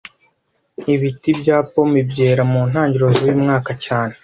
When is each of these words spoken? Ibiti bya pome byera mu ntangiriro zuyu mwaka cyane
Ibiti 0.93 1.29
bya 1.39 1.57
pome 1.71 1.99
byera 2.09 2.41
mu 2.51 2.61
ntangiriro 2.69 3.07
zuyu 3.17 3.35
mwaka 3.43 3.71
cyane 3.85 4.13